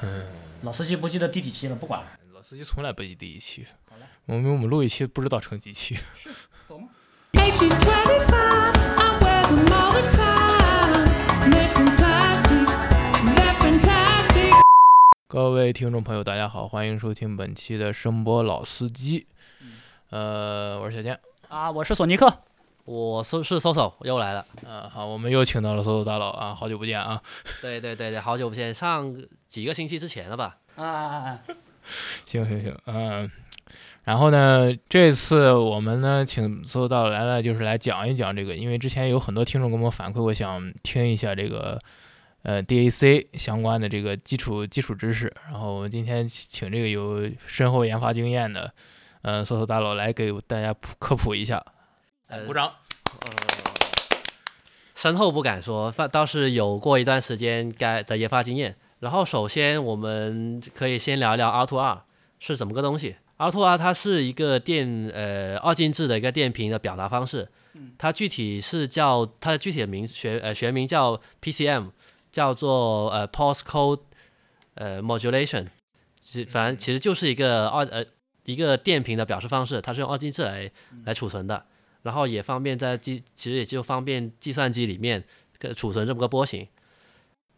[0.00, 0.24] 嗯，
[0.62, 2.00] 老司机不记得第几期了，不管。
[2.32, 3.66] 老司机从来不记第一期。
[3.90, 5.98] 好嘞，我们我们录一期不知道成几期。
[6.64, 6.88] 走吗
[7.32, 11.50] ？1825, I wear them all the time.
[11.50, 12.68] Made from plastic,
[13.34, 14.52] they're fantastic.
[15.26, 19.26] 各位听众朋友，大家好，欢迎收听本期的声波老司机。
[20.10, 21.18] 呃，我是小健。
[21.48, 22.44] 啊，我是索尼克。
[22.88, 27.20] 我是是搜搜又来了，嗯，好，我们又请到了搜搜大佬啊，好久不见啊。
[27.60, 29.14] 对对对对，好久不见，上
[29.46, 30.56] 几个星期之前了吧？
[30.74, 31.40] 啊啊啊！
[32.24, 33.30] 行行行，嗯、
[34.04, 41.78] 然后呢，这次我们呢请搜搜大佬来了，就是来讲一讲这个，因为之前有很多听众给我们反馈，我想听一下这个
[42.42, 45.30] 呃 DAC 相关的这个基础基础知识。
[45.50, 48.72] 然后我们今天请这个有深厚研发经验的
[49.20, 51.62] 呃搜搜大佬来给大家普科普一下。
[52.28, 52.72] 呃鼓掌。
[53.22, 53.30] 呃，
[54.94, 58.76] 身后不敢说，反倒是有过一段时间该的研发经验。
[59.00, 62.04] 然后首先我们可以先聊一聊 R to R
[62.38, 63.16] 是怎么个东西。
[63.36, 67.48] R to R 它是一个电呃二进制的一个电平的表达方式，
[67.96, 71.92] 它具体是叫它的具体的名学呃学名叫 PCM，
[72.32, 74.00] 叫做呃 Pulse Code
[74.74, 75.68] 呃 Modulation，
[76.20, 78.04] 其反正其实就是一个二呃
[78.44, 80.68] 一个电平的表示方式，它是用二进制来
[81.04, 81.64] 来储存的。
[82.02, 85.22] 然后也方便在计，其实也就方便计算机里面
[85.60, 86.66] 呃储存这么个波形。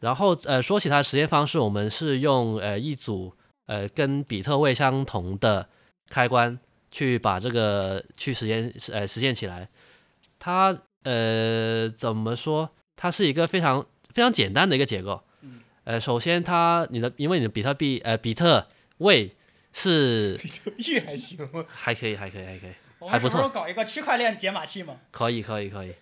[0.01, 3.35] 然后呃，说起它的实现方式，我们是用呃一组
[3.67, 5.69] 呃跟比特位相同的
[6.09, 6.59] 开关
[6.91, 9.69] 去把这个去实现呃实现起来。
[10.39, 10.75] 它
[11.05, 12.71] 呃怎么说？
[12.97, 15.23] 它是一个非常非常简单的一个结构。
[15.85, 18.67] 呃，首先它你的因为你的比特币呃比特
[18.99, 19.35] 位
[19.73, 21.65] 是比特币还行吗？
[21.69, 22.71] 还可以还可以还可以。
[23.01, 24.95] 我还不错搞一个区块链解码器嘛？
[25.11, 25.95] 可以，可以，可以，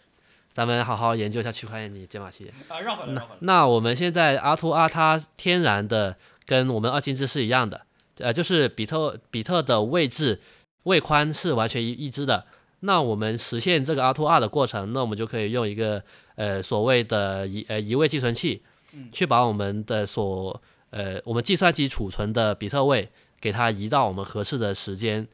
[0.52, 2.52] 咱们好好研究一下区块链的解码器。
[2.68, 3.38] 啊，绕回来，那绕回来。
[3.40, 7.82] 那我们现在 R to R 它天然的跟我们二进制是一样的，
[8.18, 10.40] 呃，就是比特比特的位置
[10.82, 12.44] 位宽是完全一一致的。
[12.80, 16.02] 那我们实现这个 R to R 的过程，那我们就可以用一个
[16.34, 18.62] 呃所谓的移呃移位寄存器，
[19.12, 20.60] 去把我们的所
[20.90, 23.08] 呃我们计算机储存的比特位
[23.40, 25.24] 给它移到我们合适的时间。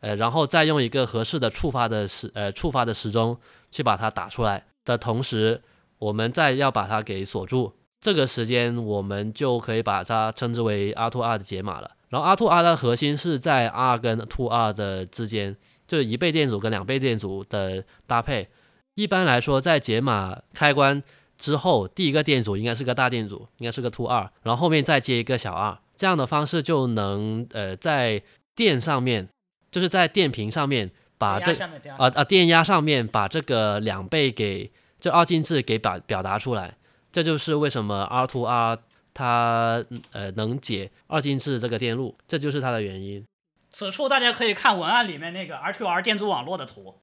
[0.00, 3.38] 呃，然后再用一个合适的触发的时呃触发的时钟
[3.70, 5.60] 去把它打出来的同时，
[5.98, 11.90] 我们再要把它给锁住，这个时间我们就可以把它称之为 R to R 的解码了。
[12.08, 15.54] 然后 R to R 的核心是在 R 跟 to R 的之间，
[15.86, 18.48] 就是一倍电阻跟两倍电阻的搭配。
[18.94, 21.02] 一般来说，在解码开关
[21.36, 28.22] 之后，第一个电阻应该是个大电阻，应该是个 to R，然后后面再接一个小 R，这样的方式就能呃在
[28.56, 29.28] 电上面。
[29.70, 31.52] 就是在电瓶上面把这
[31.96, 36.76] 啊啊电压上面把这个两倍给这二进制给表表达出来，
[37.12, 38.78] 这就是为什么 R to R
[39.12, 43.24] 它呃能解二进制这个电路，这就是它的原因。
[43.70, 47.00] 此处大家可以看文案里面那个 R to R 电阻网络的图。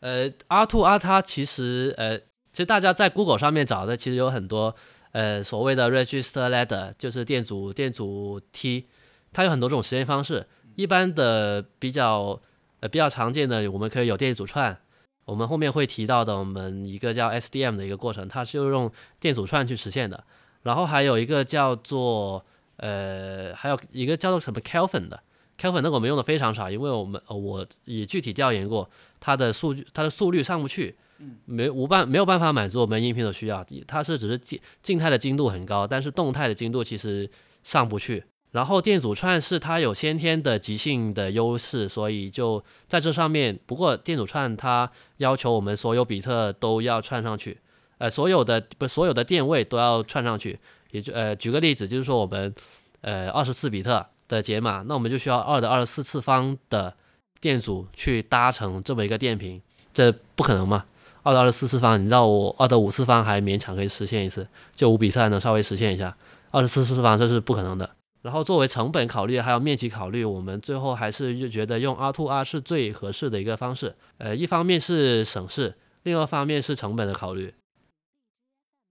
[0.00, 4.74] 呃，R to R 它其实呃，其实大家在 Google 上面找的其实有很多
[5.12, 8.86] 呃所谓的 Register Ladder，就是电阻电阻梯，
[9.32, 10.46] 它有很多种实验方式。
[10.76, 12.40] 一般的比较
[12.80, 14.76] 呃比较常见的，我们可以有电阻串，
[15.24, 20.24] 我们后面会提到的，我们一个叫 SDM 的一个过程，它是用电阻串去实现的。
[20.62, 22.44] 然后还有一个叫做
[22.78, 25.22] 呃，还有一个叫做什么 Kelvin 的
[25.60, 28.88] ，Kelvin 那个我们用的非常少，因为我们呃我也具体调研过，
[29.20, 30.96] 它的数据它的速率上不去，
[31.44, 37.30] 没无办没有办法满足我们音频的需要，它是只是静静态的精度很高，但是动态的精度其实
[37.62, 38.24] 上不去。
[38.54, 43.58] 然后电阻串是它有先天的极性的优势，所以就在这上面。
[43.66, 47.58] 不过电阻串它要求我们所有比特都要串上去，
[47.98, 50.56] 呃，所有的不所有的电位都要串上去。
[50.92, 52.54] 也就呃举个例子，就是说我们
[53.00, 56.94] 呃二十四比特的解码，那我们就需要二的二十四次方的
[57.40, 59.60] 电阻去搭成这么一个电平，
[59.92, 60.84] 这不可能嘛？
[61.24, 66.16] 二的二十四次方，你知道我二的五次方还勉强可以实现一次，就五比特还能稍微实现一下，
[66.52, 67.90] 二十四次方这是不可能的。
[68.24, 73.94] 然后作为成本考虑，还有面积考虑，我们最后还是就觉得用 R to R 是最合适的一个方式。
[74.16, 77.52] 呃，一方面是省事，另外一方面是成本的考虑。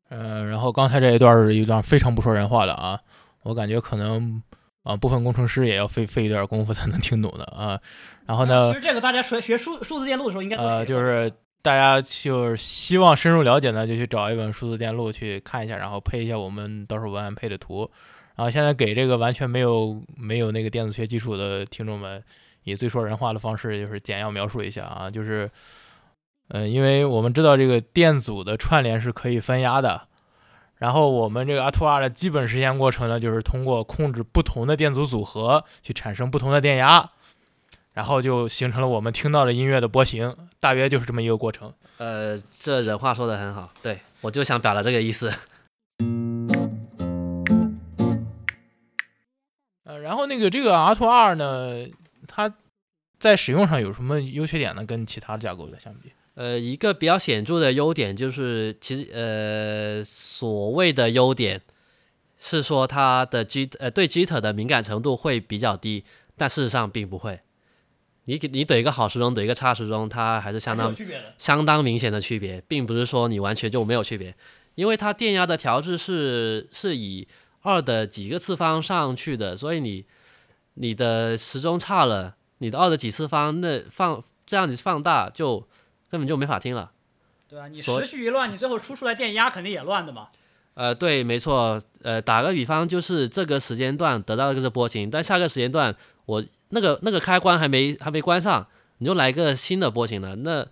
[0.10, 3.00] 呃，然后刚才这一段是一段非常不说人话的啊，
[3.42, 4.40] 我感觉可能
[4.84, 7.80] 啊部分工程师也要费费一点功夫才能听懂的啊。
[8.28, 11.34] 然后呢其，实这个大家学学数数字电路的时候应该都呃，学过就是
[11.64, 17.90] 大家就是希望深入了解呢，就去找一本数字电路去看一下，然后配一下我们到时候文案配的图。
[18.36, 22.24] 然后现在给这个完全没有没有那个电子学基础的听众们，
[22.64, 25.50] 以最说人话的方式，就是简要描述一下啊，就是，
[26.48, 30.08] 嗯、因为我们知道这个电阻的串联是可以分压的，
[30.78, 37.12] 然后我们这个 R2R 的基本实现过程呢，就是通过控制不同的电阻组合去产生不同的电压，
[37.94, 41.72] 然后就形成了我们听到的音乐的波形，大约就是这么一个过程。
[41.98, 45.32] 呃，这人话说的很好，对我就想表达这个意思。
[50.04, 51.88] 然后那个这个 R to R 呢，
[52.28, 52.54] 它
[53.18, 54.86] 在使用上有什么优缺点呢？
[54.86, 56.12] 跟其他架构的相比？
[56.36, 61.62] 呃，一个比较显著的优点就是，其实呃，所谓的优点
[62.38, 66.04] 是说它的 G 呃对 Jitter 的敏感程度会比较低，
[66.36, 67.40] 但事实上并不会。
[68.26, 70.96] 你给你怼一个好时钟，怼一个差时钟，它还是相当。
[71.38, 74.36] 相当明显的区别，并不是说你完全就没有区别，
[74.76, 77.28] 因为它电压的调制是是以
[77.64, 80.06] 二的几个次方上去的，所以你
[80.76, 85.68] 你的时钟差了，你的二的几次方那放这样子放大就
[86.10, 86.92] 根本就没法听了。
[87.50, 90.28] 对啊，你所时序一乱，你最后出出来电压肯定也乱的嘛。
[90.76, 91.80] 呃，对，没错。
[92.02, 95.96] 呃，打个比方，就是这个时间段得到一个是波形，但下个时间段
[96.26, 98.68] 我那个那个开关还没还没关上，
[98.98, 100.66] 你就来一个新的波形了，那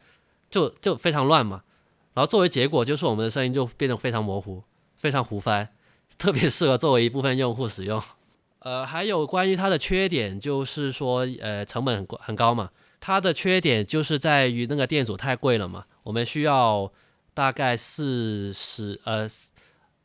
[0.49, 1.61] 就就非常乱嘛。
[2.15, 4.63] 然后作为结果，就是我们的声音就变得非常模糊，
[4.97, 5.69] 非常胡翻，
[6.21, 7.99] 特别适合作为一部分用户使用。
[8.61, 12.69] 呃，还有关于它的缺点，就是说，呃，成本很高很高嘛。
[12.99, 16.91] 它的缺点就是在于那个电阻太贵了嘛，我们需要
[17.33, 19.27] 大概四十呃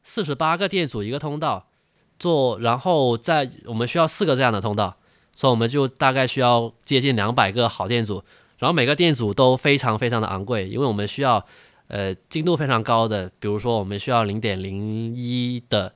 [0.03, 1.67] 四十八个电阻一个通道
[2.19, 4.97] 做，然后在我们需要四个这样的通道，
[5.35, 8.25] 所以我们就大概需要接近两百个好电阻，
[8.57, 11.45] 然后每个电阻都非常非常的昂贵，因为我们需要
[11.89, 15.93] 呃精度非常高的，比如说我们需要零点零一的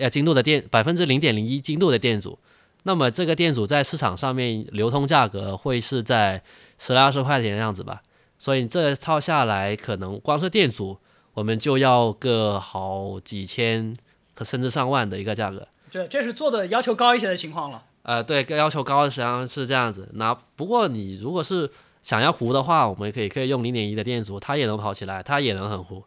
[0.00, 2.38] 呃精度的电百分之零点零一精度的电阻，
[2.84, 6.42] 那么这个电阻在市场上面流通价格会是在
[6.78, 8.02] 十来二十块钱的样子吧，
[8.38, 10.98] 所以这套下来可能光是电阻。
[11.34, 13.96] 我们就要个好几千，
[14.34, 15.66] 可甚至上万的一个价格。
[15.90, 17.82] 这这是做的要求高一些的情况了。
[18.02, 20.10] 呃，对，要求高实际上是这样子。
[20.12, 21.70] 那不过你如果是
[22.02, 26.04] 想要糊的话，我们可以可以用零点一的电阻，它也能跑起来，它也能很糊。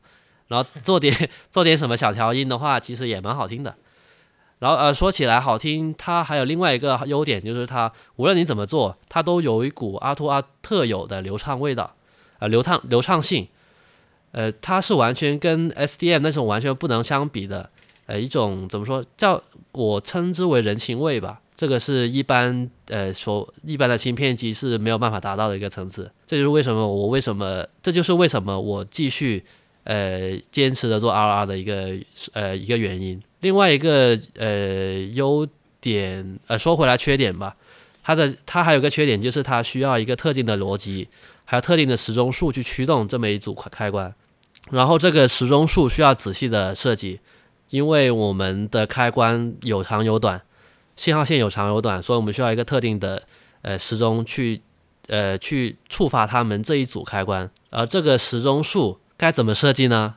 [0.47, 3.75] 然后做点 做点什么小调音的话，其实也蛮好听的。
[4.59, 11.95] 然后呃，说起来好听，它还有另外一个优点，就是它无论你怎么做，它都有一股 R to R 特有的流畅味道，
[12.39, 13.47] 呃，流畅流畅性。
[14.31, 17.69] 呃，它是完全跟 SDM 那种完全不能相比的，
[18.05, 21.41] 呃，一种怎么说叫我称之为人情味吧。
[21.55, 26.11] 这个是一般呃所一般的芯片机是没有办法达到的一个层次。
[26.25, 29.45] 这就是为什么我为什么这就是为什么我继续
[29.85, 31.95] 呃坚持的做 RR 的一个
[32.33, 33.19] 呃一个原因。
[33.39, 35.47] 另外一个呃优
[35.79, 37.55] 点呃说回来缺点吧，
[38.03, 41.07] 它的它还有个缺点就是它需要一个特定的逻辑，
[41.45, 44.13] 还有特定的时钟数去驱动这么一组开关。
[44.71, 47.19] 然后这个时钟数需要仔细的设计，
[47.69, 50.41] 因为我们的开关有长有短，
[50.95, 53.21] 信号线有长有短，所以我们需要一个特定的
[53.61, 54.59] 呃时钟去
[55.07, 57.47] 呃去触发它们这一组开关。
[57.69, 60.15] 而这个时钟数该怎么设计呢？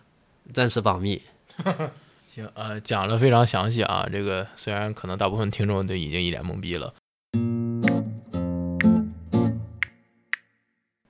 [0.53, 1.23] 暂时保密。
[2.35, 4.09] 行，呃，讲的非常详细啊。
[4.11, 6.95] 这个虽然可能大部分听众都已经一脸懵逼了。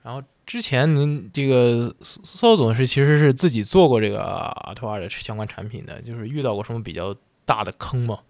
[0.02, 7.14] 然后之前您这个搜搜总是其实是自己做过这个 R to R 的相关产品的，就是遇到过什么比较
[7.44, 8.20] 大的坑吗？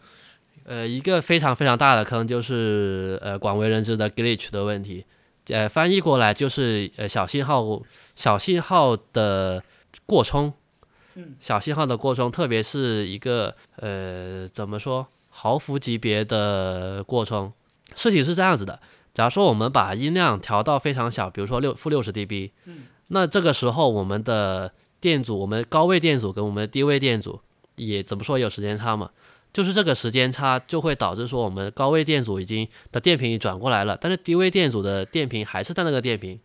[0.65, 5.05] 呃，一个非常非常大的坑就是呃广为人知的 glitch 的问题，
[5.51, 7.83] 呃翻译过来就是呃小信号
[8.17, 9.63] 小信号的
[10.07, 10.53] 过充，
[11.15, 17.53] 嗯，小信号的过充，特别是一个呃怎么说毫伏级别的过充。
[17.95, 18.79] 事情是这样子的，
[19.15, 27.41] 假如说我们把音量调到非常小，比如说六负六十 dB，嗯，那这个时候我们的电阻，我们高位电阻跟我们低位电阻
[27.77, 29.11] 也怎么说也有时间差嘛。
[29.59, 36.39] 就是这个时间差就会导致说我们高位电阻已经的电平转过来了，但是低位电阻的电平还是在那个电平，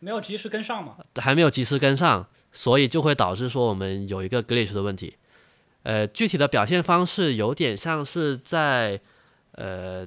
[0.00, 0.96] 没有及时跟上嘛。
[1.14, 5.14] 还没有及时跟上，所以就会导致说我们有一个 glitch 的问题。
[5.84, 9.00] 呃，具体的表现方式有点像是在
[9.52, 10.04] 呃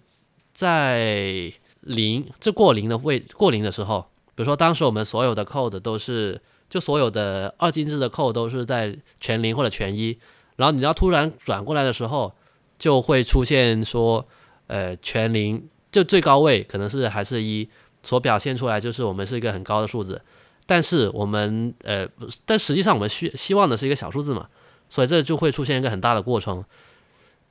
[0.51, 4.01] 在零这过零的位过零的时候，
[4.36, 10.20] 比如说当时我们所有的 code 都是就所有的二进制的 code 都是在全零或者全一，
[10.58, 12.34] 然后你要突然转过来的时候，
[12.79, 14.25] 就会出现说
[14.65, 17.69] 呃全零就最高位可能是还是一，
[18.01, 20.19] 所表现出来就是我们是一个很高的数字。
[20.65, 22.07] 但是我们呃，
[22.45, 24.48] 但实际上我们需希望的是一个小数字嘛，
[24.88, 26.63] 所以这就会出现一个很大的过程。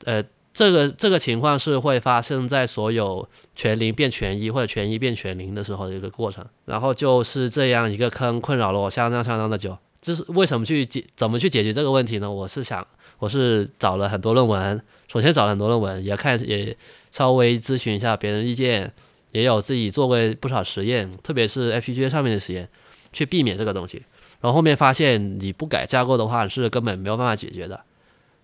[0.05, 0.23] 呃，
[0.55, 6.47] 这个这个情况是会发生在所有全零变全一或者全一变全零的时候的一个过程。
[6.67, 9.77] 然后就是这样一个坑困扰了我相当相当的久。
[10.01, 12.31] 这是为什么去解怎么去解决这个问题呢？
[12.31, 12.87] 我是想，
[13.19, 16.77] 我是找了很多论文，首先找了很多论文，也看也
[17.11, 18.93] 稍微咨询一下别人意见，
[19.33, 22.69] 也有自己做过不少实验，特别是 FPGA 上面的实验，
[23.13, 24.05] 去避免这个东西。
[24.41, 27.81] 然后后面发现你不改架构的话是根本没有办法解决的。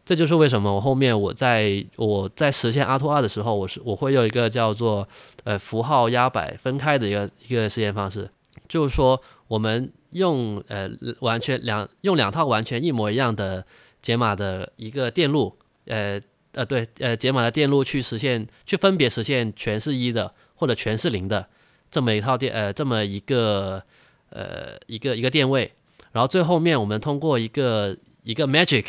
[0.05, 5.09] 这就是为什么我后面我在我在实现 R to R 的时候，我是我会用一个叫做
[5.45, 8.29] 呃符号压摆分开的一个一个实验方式，
[8.69, 9.19] 就是说
[9.49, 10.91] 我们用呃
[11.21, 13.65] 完全两用两套完全一模一样的
[14.03, 15.57] 解码的一个电路，
[15.87, 16.21] 呃
[16.55, 21.47] 呃对呃解码的电路去实现去分别实现全是一的或者全是零的
[21.91, 23.83] 这么一套电呃这么一个
[24.31, 25.73] 呃一个一个电位，
[26.13, 28.87] 然后最后面我们通过一个一个 magic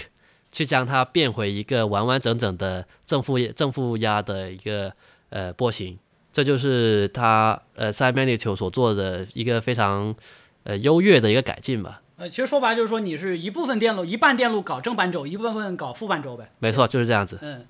[0.51, 4.93] 去将它变回一个完完整整的正负正负压的一个
[5.29, 6.00] 呃波形，
[6.31, 10.15] 这就是它呃 s i m a n i t u 所做的一个非常
[10.63, 12.01] 呃优越的一个改进吧。
[12.17, 16.50] 呃，其实说白了就是说你是一部分电路一半电路搞正半轴，一部分搞负半轴呗。
[16.60, 17.38] 没错，就是这样子。
[17.41, 17.65] 嗯，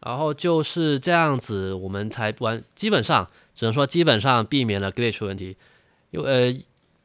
[0.00, 5.56] 然后就是这样子，我们才完，基本上只能说基本上避免了 glitch 问题。
[6.10, 6.60] 因为呃，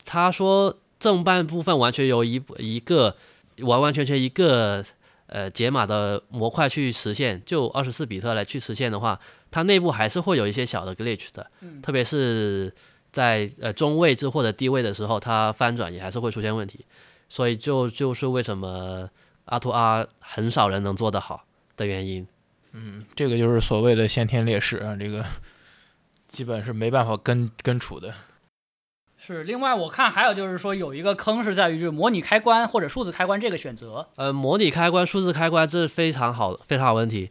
[0.06, 3.16] 他说正半部分完全由一一个
[3.62, 4.86] 完完全全一个
[5.26, 9.20] 呃解码的模块去实现，就二十四比特来去实现的话，
[9.50, 11.50] 它内部还是会有一些小的 glitch 的，
[11.82, 12.72] 特别是
[13.12, 16.86] 在呃中位置或者低位的时候，它翻转也还是会出现问题。
[17.28, 19.10] 所以就就是为什么
[19.46, 21.44] R to R 很少人能做得好
[21.78, 22.28] 的原因。
[22.72, 25.24] 嗯这个就是所谓的先天劣势啊，这个
[26.28, 28.14] 基本是没办法根根除的。
[29.18, 29.44] 是。
[29.44, 34.08] 另外我看还有就是说有一个坑是在于就是模拟开关或者数字开关这个选择。
[34.16, 37.30] 呃，模拟开关、数字开关这是非常好、非常好问题。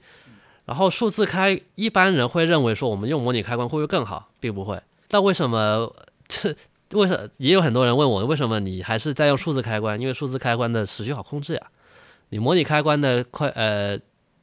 [0.67, 4.81] 然后数字开，一般人会认为说我们用模拟开关会不会更好，并不会。
[5.11, 5.95] 那为什么
[6.27, 6.55] 这？
[6.95, 10.01] 为什么也有很多人问我，为什么你还是在用数字开关？
[10.01, 11.63] 因为数字开关的时序好控制呀。
[12.31, 13.99] 你模拟开关的快呃，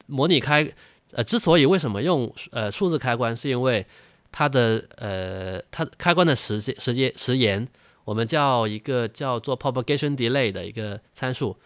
[0.06, 0.72] 模拟开
[1.10, 3.84] 呃，之所以为什么用呃数字开关，是因为
[4.30, 7.66] 它的呃它开关的时间时间时延，
[8.04, 11.56] 我们叫一个叫做 propagation delay 的一个参数，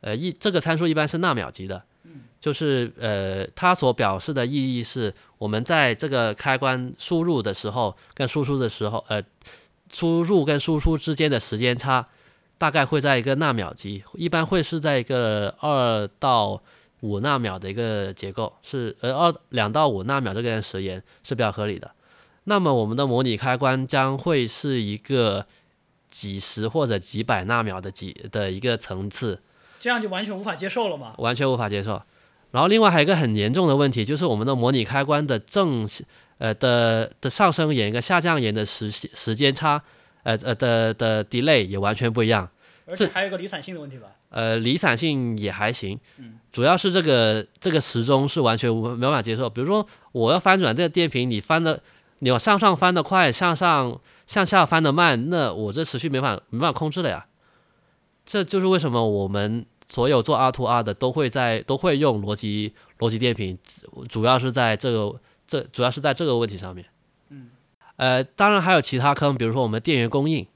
[0.00, 1.82] 呃一这个参数一般是纳秒级的，
[2.40, 9.22] 就是呃它所表示的意义是我们在这个开关输入的时候跟输出的时候，呃
[9.92, 12.06] 输入跟输出之间的时间差
[12.56, 16.62] 大概会在一个纳秒级，一般会是在一个二到
[17.00, 21.90] 五纳秒的一个结构，是呃二两到五纳秒这个时延是比较合理的。
[22.44, 25.46] 那么我们的模拟开关将会是一个
[26.10, 29.40] 几十或者几百纳秒的几的一个层次，
[29.78, 31.14] 这样就完全无法接受了吗？
[31.18, 32.02] 完全无法接受。
[32.50, 35.86] 然后另外还有一个很严重的问题，就是我们的模拟开关的正
[36.38, 39.82] 呃的的上升沿跟下降沿的时时间差，
[40.22, 42.48] 呃呃的的 delay 也完全不一样。
[42.86, 44.08] 而且还有一个离散性的问题吧？
[44.30, 45.98] 呃，离散性也还行，
[46.50, 49.48] 主要是这个这个时钟是完全无没办法接受。
[49.48, 51.80] 比如说我要翻转这个电瓶，你翻的
[52.18, 57.26] 你往上上翻的快，向上向下翻的慢，那我这持续没法没办法控制了呀。
[58.26, 63.58] 这就是为什么我们所有做 R to R 的都会在都会用逻辑逻辑电瓶，
[64.08, 66.86] 主要是在这个这主要是在这个问题上面。
[67.28, 67.50] 嗯，
[67.96, 70.46] 呃，当然还有其他坑，比如说我们电源供应。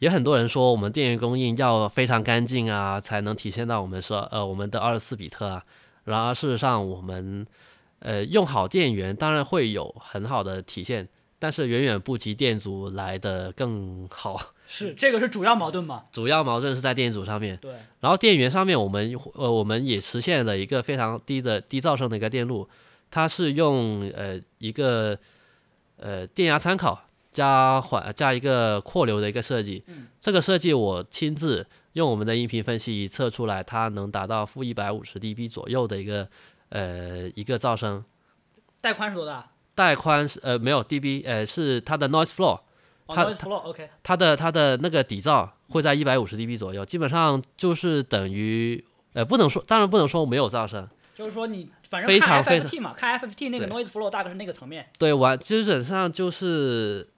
[0.00, 5.64] 也很多人说我们电源供应要非常干净啊，才能体现到我们说呃我们的二十四比特啊。
[6.04, 7.46] 然而事实上我们
[8.00, 11.08] 呃用好电源当然会有很好的体现，
[11.44, 14.40] 但是远远不及电阻来的更好。
[14.66, 16.02] 是这个是主要矛盾嘛？
[16.10, 17.70] 主要矛盾是在电阻上面，对，
[18.00, 22.66] 然后电源上面我们呃我们也实现了一个非常低的低噪声的一个电路，
[23.10, 25.18] 它是用呃一个
[25.98, 27.02] 呃电压参考。
[27.34, 29.82] 加缓加一个扩流的一个设计，
[30.20, 36.28] 这个设计我亲自用我们的音频分析仪测出来，它能达到负一百五十 dB 左右的一个
[36.68, 38.04] 呃一个噪声。
[38.80, 39.50] 带宽是多大？
[39.74, 42.60] 带宽是呃没有 dB，呃是它的 noise floor，
[43.06, 54.88] 哦它 noise floor OK，它的它的那个底噪会在一百五十 dB 左右，基本上就是等于呃不能说，当然不能说没有噪声，就是说你反正非看常非 FFT 嘛，看 FFT 那个 noise floor 大概是那个层面。
[54.98, 57.08] 对，完基本上就是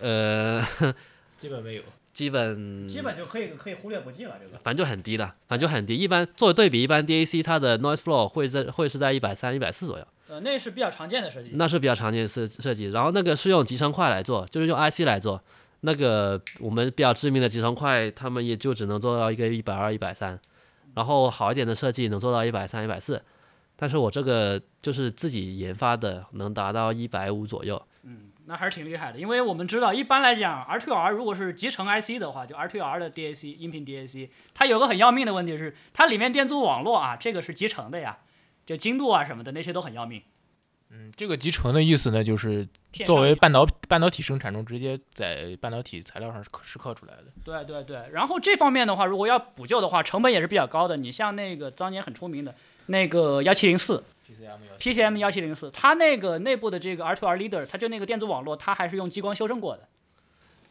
[0.00, 0.62] 呃
[1.38, 1.82] 基本没有。
[2.14, 4.56] 基本基本就可以可以忽略不计了，这个。
[4.62, 5.96] 反正就很低了，反正就很低。
[5.96, 11.50] 一般作为对比，一般 DAC 它的 noise floor 会在会是在一百三、一百四左右，呃，那是比较常见的设计。
[11.54, 12.90] 那是比较常见的设设计。
[12.90, 15.40] 然后那个是用集成块来做，就是用 IC 来做。
[15.82, 20.38] 那个我们比较知名的集成块，他们也就只能做到一个一百二、一百三，
[20.94, 23.22] 然后好一点的设计能做到一百三、一百四。
[23.76, 27.80] 但是我这个就是自己研发的，能达到一百五左右。
[28.02, 38.18] 嗯那还是挺厉害的，因为我们知道，一般来讲，R2R 如果是集成 IC 的话，就 R2R 的 DAC 音频 DAC，它有个很要命的问题是，它里面电阻网络啊，这个是集成的呀，
[38.64, 40.22] 就精度啊什么的那些都很要命。
[40.90, 42.68] 嗯，这个集成的意思呢，就是
[43.04, 47.24] 作为半导半导体生产中直接在半导体材料上刻蚀刻出来的。
[47.44, 50.96] 对对对，然后这方面的话，如果要补救的话，成本也是比较高的。
[50.96, 52.54] 你像那个当年很出名的
[52.86, 54.04] 那个幺七零四
[54.78, 59.88] PCM 幺七零四，它那个内部的这个 R2R Leader，它就那个电阻网络，它还是用激光修正过的。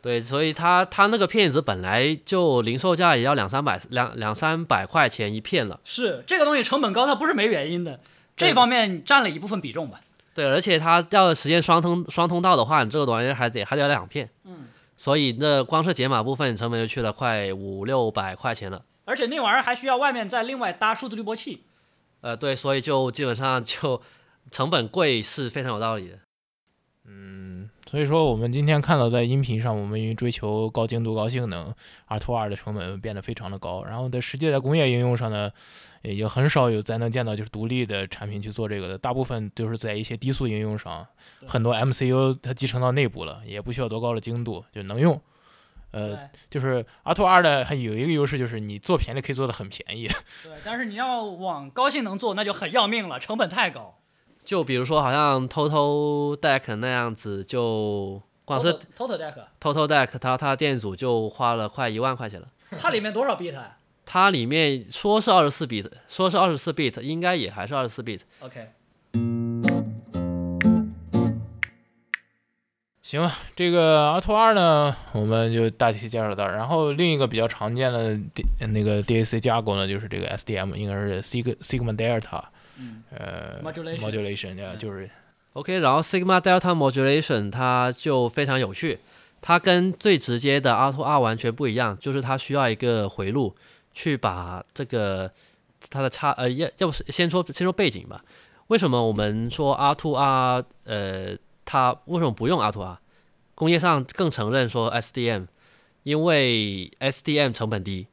[0.04, 5.80] 对，所以它它那个片子本来就零售价也要两三百两两三百块钱一片了。
[5.86, 8.02] 是这个东西成本高，它不是没原因的，
[8.36, 10.02] 这方面占了一部分比重吧。
[10.34, 14.30] 对，而且它要实现双通双通道的话，你这个玩意儿还得还得要两片。
[14.44, 14.68] 嗯，
[14.98, 18.84] 所以那光是解码部分成本就去了快五六百块钱了。
[19.06, 21.64] 而且那玩意儿还需要外面再另外搭数字滤波器。
[22.20, 24.02] 呃，对，所以就基本上就
[24.52, 26.20] 成本贵是非常有道理的。
[27.06, 27.63] 嗯，
[27.94, 31.72] 所以说我们今天看到在音频上，我们因为追求高精度、高性能
[32.08, 33.84] ，R to R 的成本变得非常的高。
[33.84, 35.52] 然后在实际在工业应用上呢，
[36.02, 41.06] 也也很少有咱能见到就是独立的产品去做这个的，大部分都是在一些低速应用上，
[41.46, 45.22] 很多 MCU 它集成到内部了，也不需要多高的精度就能用。
[45.92, 46.18] 呃，
[46.50, 50.08] 就是 R to R 的还有一个优势就是你做便宜可以做的很便宜。
[50.42, 54.00] 对，但是你要往高性能做，那就很要命了，成本太高。
[54.44, 62.48] 就比如说，好像 Total Deck 那样子，就光是 Total Deck，Total Deck，它它电阻就花了快一万块钱了。
[62.78, 68.20] 它里面多少 bit 啊它里面说是二十四 bit，说是二十四 bit，应该也还是二十四 bit。
[68.42, 68.68] ？OK，
[73.02, 76.52] 行吧，这个 auto R 呢，我们就大体介绍到这。
[76.54, 78.20] 然后另一个比较常见的
[78.68, 82.46] 那个 DAC 架构呢，就是这个 SDM，应该是 Sig Sigma Delta，嗯
[83.12, 85.10] 呃 Modulation modulation，就是
[85.54, 89.00] OK，然后 Sigma Delta Modulation 它就非常有趣，
[89.42, 93.56] 它跟最直接的 R to R 完全不一样，就是它需要一个回路
[93.94, 95.32] 去把这个
[95.90, 98.24] 它的差呃要要不是先说先说背景吧，
[98.68, 102.98] 为什么我们说 R to R 呃它为什么不用 R to R？
[103.54, 105.46] 工业上更承认说 SDM，
[106.02, 108.08] 因为 SDM 成本低，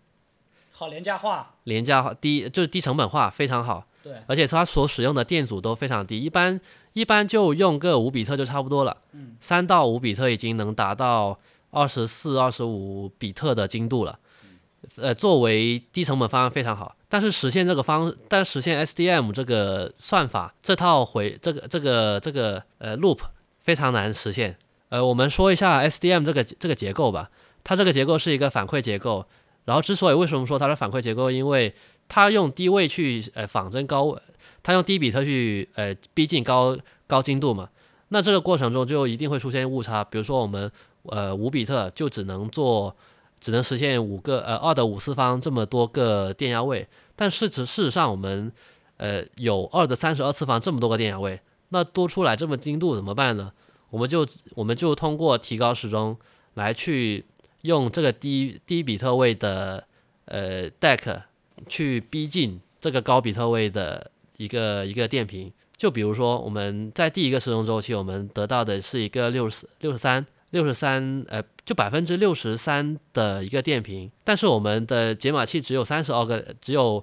[0.71, 1.55] 好廉价化。
[1.65, 3.87] 廉价化低就是低成本化非常好。
[4.03, 6.61] 对，而且它所使用的电阻都非常低，一般
[6.93, 8.97] 一般就用个五比特就差不多了。
[9.13, 11.39] 嗯，三到五比特已经能达到
[11.71, 14.19] 二十四、二十五比特的精度了。
[14.97, 23.19] 呃，作为低成本方案非常好，但是实现这个方，但实现 SDM 这个算法，这套回这个这个这个呃 loop
[23.59, 24.57] 非常难实现。
[24.89, 27.31] 呃，我们说一下 SDM 这个这个结构吧，
[27.63, 29.27] 它这个结构是一个反馈结构。
[29.67, 31.73] 然后之所以为什么说它是反馈结构，因为
[32.11, 34.21] 它用低位去呃仿真高位，
[34.65, 37.71] 它用低比特去呃逼近高高精度嘛，
[38.09, 40.03] 那这个过程中就一定会出现误差。
[40.03, 40.69] 比如说我们
[41.05, 42.97] 呃五比特就只能做，
[43.41, 48.51] 只能实现五个呃二的五次方这么多个电压位，但事实事实上我们
[48.97, 53.53] 呃有二的三十二次方这么多个电压位，那多出来这么精度怎么办呢？
[53.91, 56.17] 我们就我们就通过提高时钟
[56.55, 57.25] 来去
[57.63, 59.85] 用这个低低比特位的
[60.25, 61.23] 呃 deck
[61.67, 65.53] 去逼近这个高比特位的一个一个电平。
[65.77, 77.03] 就比如说我们在第一个时钟周期，我们得到的是一个六十六十三六十三呃就百分之六十三的一个电平，但是我们的解码器只有三十二个，只有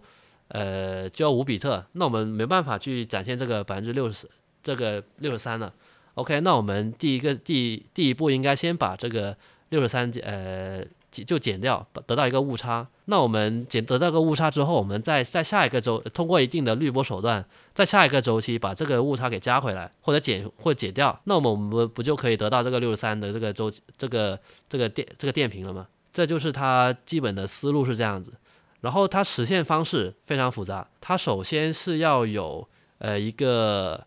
[0.50, 4.30] 呃只有五比特，那我们没办法去展现这个百分之六十
[4.62, 5.74] 这个六十三了。
[6.13, 9.36] OK，那我们第一个第第一步应该先把这个
[9.70, 12.88] 六十三呃就减掉，得到一个误差。
[13.10, 25.88] 那我们减得到个误差之后，我们再在下一个周通过一定的滤波手段，在下一个周期把这个误差给加回来，或者减或者减掉，那么我们不不就可以得到这个六十三的这个周期这个这个电这个电平了吗？
[26.12, 28.34] 这就是它基本的思路是这样子。
[28.82, 32.67] 然后它实现方式非常复杂，它首先是要有
[33.00, 34.06] 呃一个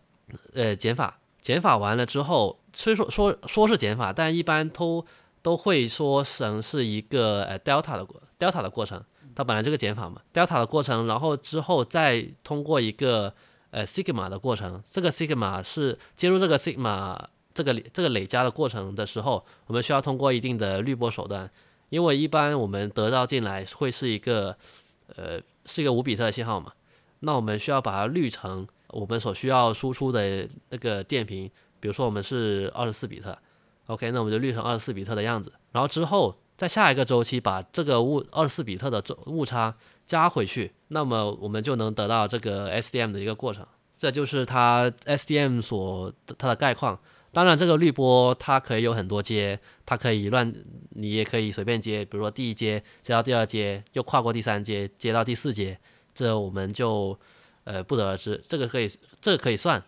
[0.53, 5.03] 呃减法，减法完了之后，虽说说说是减法，但一般都
[5.41, 8.99] 都会说成是一个呃 delta 的过 delta 的过程，
[9.35, 13.31] 它本来这个减法嘛，delta 的过程，然后之后再通过一个
[13.69, 17.15] 呃 sigma 的过程，这个 sigma 是接入这个 sigma
[17.53, 21.47] 这个这个累加的过程的时候，我们需要通过一定的滤波手段，
[21.89, 24.57] 因为一般我们得到进来会是一个
[25.15, 26.73] 呃是一个五比特的信号嘛，
[27.19, 31.49] 那我们需要把它滤成我们所需要输出的那个电平，
[31.79, 33.37] 比如说我们是二十四比特
[33.85, 39.73] ，OK，那我们就滤成二十四比特的样子，然后之后在下一个周期把这个误二十四比特的周误差
[40.05, 43.65] 加回去，那么我们就能得到这个 SDM 的一个过程，
[43.97, 46.99] 这就是它 SDM 所它的概况。
[47.31, 50.53] 当然，这个滤波它可以有很多阶，它可以乱，
[50.91, 55.75] 你也可以随便接，比如说第一阶接到第二阶，又跨过第三阶接到第四阶，
[56.13, 57.19] 这我们就
[57.63, 58.39] 呃不得而知。
[58.47, 58.87] 这个可以，
[59.19, 59.81] 这个可以算，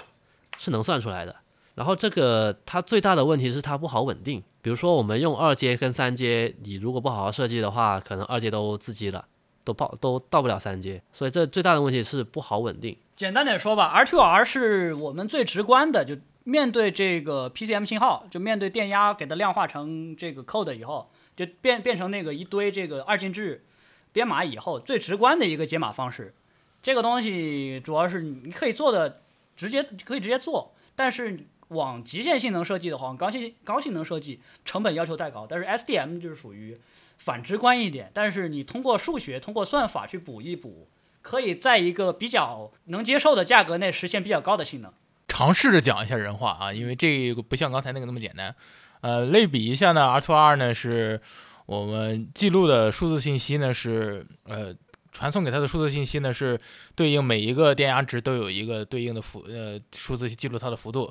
[0.57, 1.35] 是能算出来的。
[1.75, 9.25] 然后这个它最大的问题是它不好稳定，比如说我们用二阶跟三阶，你如果不好好设计的话，可能二阶都自激了，
[9.65, 12.97] 都爆都到不了三阶，所以这最大的问题是不好稳定。
[13.13, 23.65] 简单点说吧，R2R 是我们最直观的，就面对这个 PCM 信号，就面对电压给它量化成这个 code 以后，就变变成那个一堆这个二进制
[24.13, 26.33] 编码以后，最直观的一个解码方式。
[26.81, 29.21] 这个东西主要是你可以做的
[29.57, 35.45] 直接可以直接做，但是往极限性能设计的话，往高性高性能设计成本要求太高。
[35.47, 36.79] 但是 SDM 就是属于
[37.17, 40.87] 反直观一点，但是你通过数学通过算法去补一补。
[41.21, 44.91] 可以在一个比较能接受的价格内实现比较高的性能。
[45.29, 48.53] 尝试着讲一下人话啊，因为这个不像刚才那个那么简单。
[48.99, 51.21] 呃，类比一下呢，R2R 呢是
[51.65, 54.75] 我们记录的数字信息呢是呃
[55.13, 56.59] 传送给它的数字信息呢是
[56.93, 61.09] 对应每一个电压值都有一个对应的幅呃数字记录它的幅度。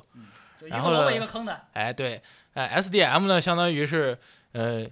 [0.69, 2.21] 然后呢个萝卜一个坑的，哎，对，
[2.53, 4.17] 哎，SDM 呢相当于是
[4.51, 4.85] 呃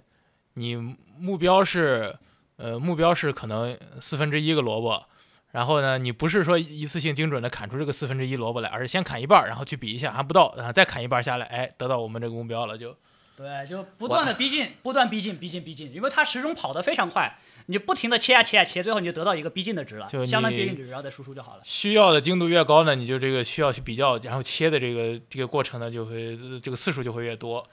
[0.54, 0.76] 你
[1.18, 2.16] 目标是
[2.56, 5.04] 呃目标是可能四分之一个萝卜。
[5.52, 12.96] 然后呢，你不是说一次性精准的砍出这个四分之一萝卜来，而是先砍一半，然后去比一下还不到，然后再砍一半下来，哎，得到我们这个目标了就。
[13.36, 21.62] 对，就不断的逼近，不断逼近，逼近，逼近，因为它始终跑得非常快，你就不停的切啊切啊切，最后你就得到一个逼近的值了就，相当你逼近值，然后再输出就好了。
[21.64, 27.66] 需要的精度越高呢，你就这个需要去比较，然后切的这个这个过程呢，就会呃这个次数就会越多。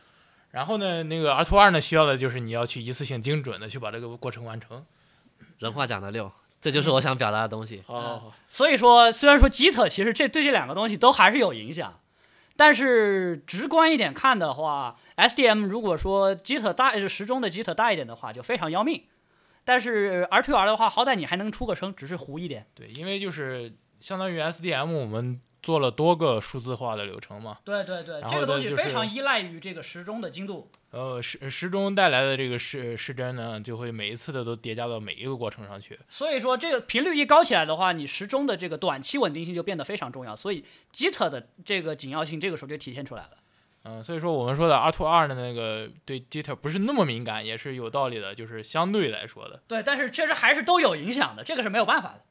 [0.51, 4.83] 然后呢，那个 R to R 呢，需要的就是你要去一次性精准的去把这个过程完成。
[5.59, 7.83] 人话讲的溜，这就是我想表达的东西。
[7.87, 11.99] 好好好，所以说，虽然说 Git 其实这对这两个东西都还是有影响，
[12.55, 19.03] 但是直观一点看的话，SDM 如果说 Git 大呃时钟的 Git 大一点的话，就非常要命。
[19.69, 22.65] 但是 R2R 的话，好歹你还能出个声，只是糊一点。
[22.73, 30.71] 对，因为就是相当于 SDM 我们做了多个数字化的流程嘛，对对对，这个东西非常依赖于这个时钟的精度。
[30.89, 35.99] 呃时时钟带来的这个时时针呢，就会每一次的都叠加到每一个过程上去。
[36.09, 40.35] 所以说，这个频率一高起来的话，你时钟的这个短期稳定性就变得非常重要。
[40.35, 43.29] 所以 Git 的这个紧要性，这个时候就体现出来了。
[43.83, 49.61] 嗯，所以说我们说的 R to R 的那个对 Jitter 不是那么敏感，也是有道理的，就是相对来说的。
[49.67, 52.21] 对，但是确实还是都有影响的，这个是没有办法的。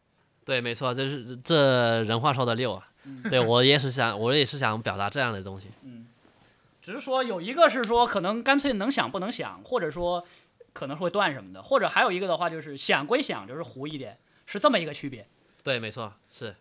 [0.44, 2.88] 对，没错，这是这人话说的溜啊。
[3.30, 5.68] 对我也是想，我也是想表达这样的东西。
[5.82, 6.06] 嗯
[6.80, 10.24] 只是说有一个是说可能干脆能想不能想，或者说
[10.72, 15.26] 可能会断什么的，或者还有一个的话就是想归想，就是糊一点，是这么一个区别。
[15.62, 16.54] 对，没错，是。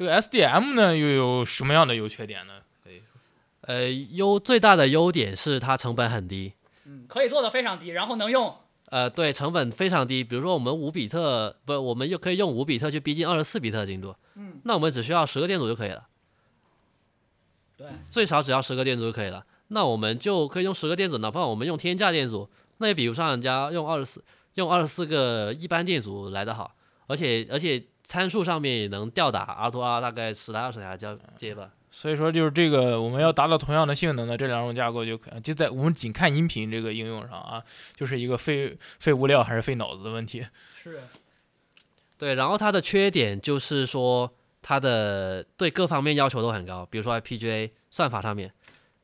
[0.00, 2.54] 这个 SDM 呢又有什么样的优缺点呢？
[2.82, 3.02] 可以
[3.60, 6.54] 呃，优最大的优点是它成本很低。
[6.86, 8.56] 嗯，可以做的非常低，然后能用。
[8.86, 10.24] 呃，对，成本非常低。
[10.24, 14.16] 比如说我们五比特，不，我们又可以用五比特去逼近二十四比特的精度。
[14.36, 16.06] 嗯，那我们只需要十个电阻就可以了，
[17.76, 19.44] 对，最少只要十个电阻就可以了。
[19.68, 26.74] 那我们就可以用十个电阻，哪怕我们用天价电阻，那也比不上人家用二十四用二十四个一般电阻来的好。
[27.06, 31.70] 而且而且参数上面也能吊打 R to R 大概十来二十台交接吧。
[31.92, 37.62] 所以说就是这个我们要达到同样的性能的这两种架构就可就在我们仅看音频这个应用上啊，
[37.94, 40.44] 就是一个费费物料还是费脑子的问题。
[40.74, 41.00] 是。
[42.18, 44.28] 对，然后它的缺点就是说，
[44.60, 48.52] 它的对各方面要求都很高，比如说 FPGA 算法上面，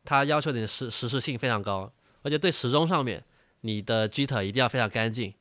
[0.04, 1.92] 它要求你的实实时性非常高，
[2.22, 3.22] 而且对时钟上面，
[3.60, 5.32] 你的 JIT 一定要非常干净。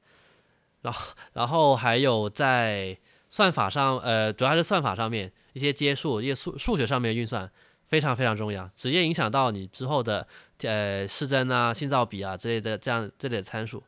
[0.84, 2.96] 然后，然后还有在
[3.36, 7.52] 算法上，呃，主要是算法上面一些接数、一些数数学上面的运算
[7.86, 10.26] 非常非常重要，直接影响到你之后的
[10.62, 13.84] 呃失真啊、信噪比啊之类的这样这类的参数。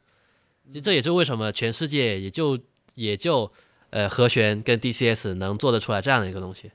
[0.67, 2.60] 其实这也是为什么全世界也就
[2.95, 3.49] 也就
[3.91, 6.69] 呃和弦跟 DCS 能做得出来这样的一个东西。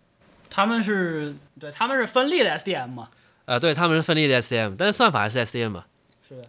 [0.49, 3.11] 他们是对，他们是分立的 SDM 嘛。
[3.45, 5.85] 呃，对，他们是分立的 SDM，但是算法还是 SDM 嘛。
[6.27, 6.49] 是的。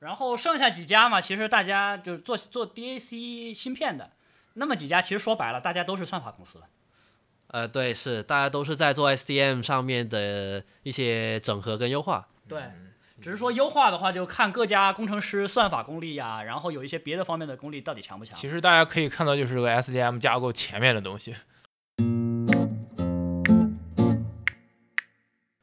[0.00, 4.10] 然后剩下几家嘛，其实大家就是做做 DAC 芯片的，
[4.54, 6.64] 那么几家其实说白了，大家都是算法公司了。
[7.48, 12.26] 呃，对，是大家都是在做 SDM 上面的一些整合跟优化。
[12.48, 12.62] 对，
[13.20, 18.36] 只是说优化的话，就看各家工程师算法功力呀、然后有一些别的方面的功力到底强不强。
[18.36, 21.34] 其实大家可以看到，就是这个 SDM 架构前面的东西。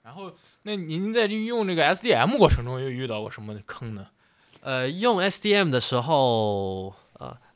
[0.04, 4.08] 然后，那您在这用这个 SDM 过程中又遇到过什么坑呢？
[4.62, 7.11] 呃，用 SDM 的时候，啊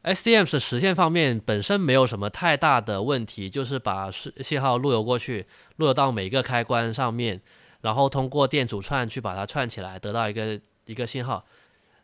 [0.05, 5.45] ，SDM 是实现方面本身没有什么太大的问题，就是把是信号路由过去，
[5.77, 7.41] 路由到每个开关上面，
[7.81, 11.43] 然后通过电阻串去把它串起来，得到一个一个信号。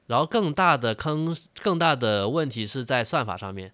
[0.07, 3.71] 然后更大的坑，更大的问题是在算法上面。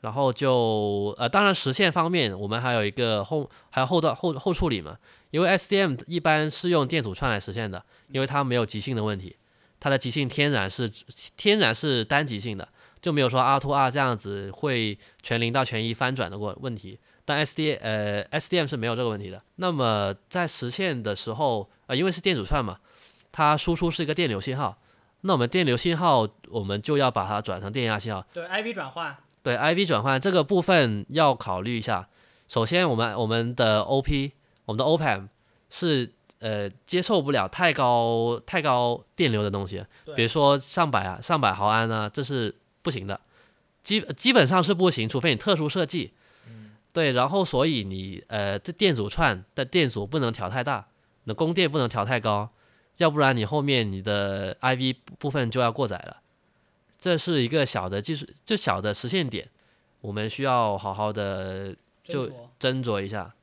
[0.00, 4.96] 然后就呃，当然实现方面，我们还有一个后还有后段后后处理嘛，
[5.30, 9.34] 因为 SDM 一般是用电阻串来实现的，因为它没有极性的问题，
[9.80, 10.88] 它的极性天然是
[11.36, 12.68] 天然是单极性的，
[13.00, 16.98] 就没有说 R to R 这样子会全零到全一翻转的过问题。
[17.24, 19.42] 但 SD 呃 SDM 是没有这个问题的。
[19.56, 22.78] 那么在实现的时候，呃，因为是电阻串嘛，
[23.30, 24.78] 它输出是一个电流信号，
[25.20, 28.24] 那我们电流信号我们就要把它转成电压信号。
[28.32, 32.08] 对，IV 转换，对 IV 转换这个部分要考虑一下。
[32.48, 34.32] 首先，我们我们的 OP，
[34.64, 35.28] 我们的 OPAM
[35.68, 39.84] 是呃接受不了太高太高电流的东西，
[40.16, 42.54] 比如说上百啊上百毫安啊，这是
[42.88, 43.20] 不行的，
[43.82, 46.12] 基基本上是不行，除非你特殊设计。
[46.90, 50.88] 对，然后所以你呃这电阻串的电阻不能调太大，
[51.24, 52.50] 你的供电不能调太高，
[52.96, 56.22] 要不然你后面你的 IV 部分就要过载了。
[56.98, 59.50] 这是一个小的技术，就小的实现点，
[60.00, 63.34] 我们需要好好的就斟酌斟酌一下。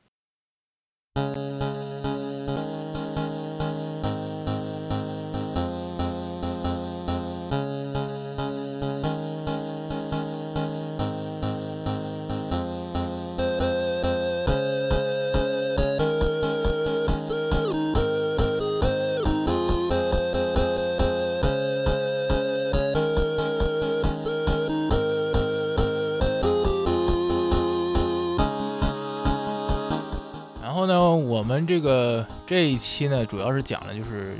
[31.36, 34.38] 我们这个这一期呢，主要是讲的就是，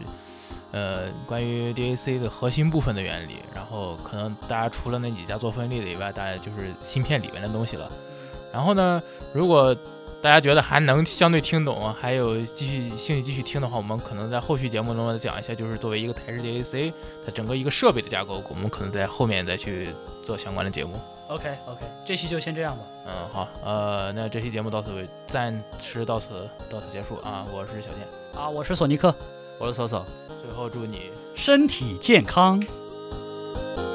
[0.72, 3.35] 呃，关于 DAC 的核心部分的原理。
[3.54, 7.92] 然后可能大家除了那几家做分离的以外，大家就是芯片里面的东西了。
[8.50, 9.02] 然后呢，
[9.35, 9.76] 如果
[10.22, 16.90] 大家觉得还能相对听懂，还有继续兴趣继续听的话，我们可能在后续节目中再讲一下，就是作为一个台式 DAC
[17.26, 19.90] 它整个一个设备的架构，我们可能在后面再去
[20.27, 20.99] 做相关的节目。
[21.29, 22.83] OK OK，这期就先这样吧。
[23.07, 28.41] 嗯，好，呃，那这期节目到此为暂时到此到此结束啊，我是小健。
[28.41, 29.15] 啊，我是索尼克，
[29.59, 30.05] 我是索索。
[30.43, 32.61] 最后祝你身体健康。
[32.61, 33.86] Thank